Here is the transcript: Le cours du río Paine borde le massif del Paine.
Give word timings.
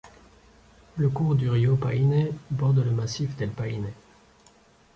Le 0.97 1.09
cours 1.11 1.35
du 1.35 1.47
río 1.47 1.75
Paine 1.75 2.35
borde 2.49 2.79
le 2.79 2.89
massif 2.89 3.35
del 3.35 3.51
Paine. 3.51 3.93